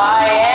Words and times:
I 0.00 0.26
am. 0.28 0.47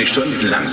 24 0.00 0.06
Stunden 0.06 0.48
lang 0.48 0.66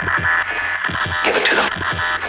Give 0.00 1.36
it 1.36 1.44
to 1.44 1.56
them. 1.56 2.19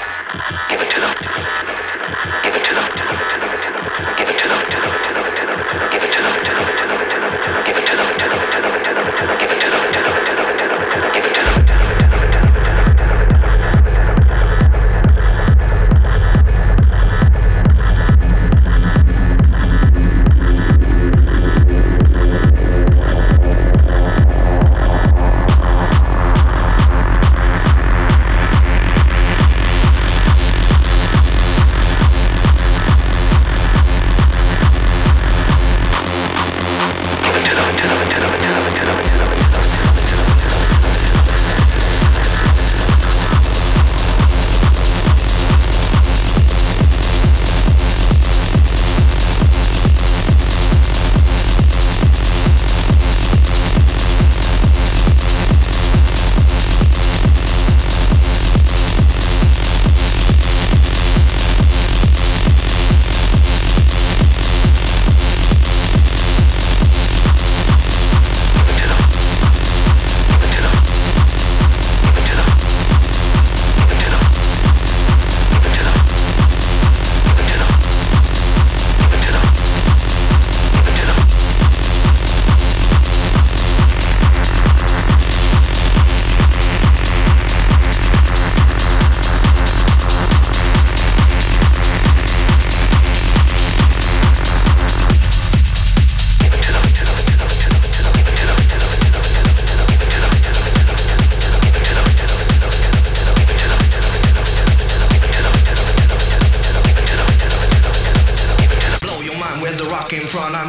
Zu 110.31 110.39
hören? 110.39 110.61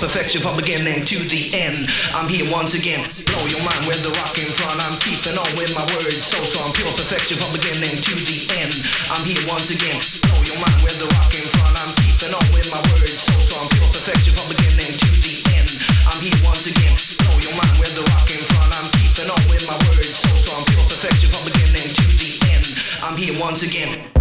perfection 0.00 0.40
from 0.40 0.56
beginning 0.56 1.04
to 1.04 1.18
the 1.28 1.52
end. 1.52 1.76
I'm 2.16 2.24
here 2.24 2.48
once 2.48 2.72
again. 2.72 3.04
Blow 3.28 3.44
your 3.50 3.60
mind 3.66 3.84
with 3.84 4.00
the 4.00 4.12
rock 4.22 4.32
in 4.38 4.48
front. 4.48 4.80
I'm 4.80 4.96
keeping 5.02 5.36
on 5.36 5.50
with 5.58 5.68
my 5.76 5.84
words 5.92 6.22
so 6.22 6.40
strong. 6.40 6.72
Pure 6.72 6.94
perfection 6.96 7.36
from 7.36 7.52
beginning 7.52 7.92
to 7.92 8.14
the 8.24 8.38
end. 8.62 8.72
I'm 9.12 9.20
here 9.28 9.42
once 9.44 9.68
again. 9.68 9.98
Blow 10.24 10.40
your 10.46 10.56
mind 10.56 10.78
with 10.86 10.96
the 11.02 11.08
rock 11.18 11.32
in 11.36 11.44
front. 11.52 11.76
I'm 11.76 11.92
keeping 12.00 12.32
on 12.32 12.46
with 12.54 12.68
my 12.72 12.80
words 12.94 13.18
so 13.18 13.36
strong. 13.42 13.66
Pure 13.76 13.90
perfection 13.92 14.32
from 14.32 14.46
beginning 14.48 14.88
to 14.88 15.10
the 15.20 15.34
end. 15.58 15.68
I'm 16.08 16.20
here 16.24 16.40
once 16.46 16.64
again. 16.64 16.94
Blow 17.26 17.36
your 17.44 17.54
mind 17.60 17.74
with 17.76 17.92
the 17.92 18.04
rock 18.08 18.28
in 18.32 18.42
front. 18.54 18.72
I'm 18.72 18.88
keeping 18.96 19.28
on 19.28 19.42
with 19.52 19.64
my 19.68 19.76
words 19.90 20.14
so 20.16 20.32
strong. 20.40 20.62
Pure 20.70 20.86
perfection 20.88 21.28
from 21.28 21.42
beginning 21.44 21.88
to 21.92 22.06
the 22.16 22.30
end. 22.56 22.66
I'm 23.04 23.16
here 23.20 23.36
once 23.36 23.60
again. 23.66 24.19